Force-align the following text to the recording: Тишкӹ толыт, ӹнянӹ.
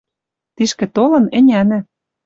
Тишкӹ 0.55 0.85
толыт, 0.95 1.25
ӹнянӹ. 1.37 1.79